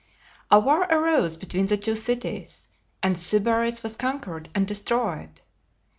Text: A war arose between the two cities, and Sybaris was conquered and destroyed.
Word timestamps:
A 0.49 0.59
war 0.59 0.81
arose 0.91 1.37
between 1.37 1.67
the 1.67 1.77
two 1.77 1.93
cities, 1.93 2.69
and 3.03 3.15
Sybaris 3.15 3.83
was 3.83 3.95
conquered 3.95 4.49
and 4.55 4.67
destroyed. 4.67 5.41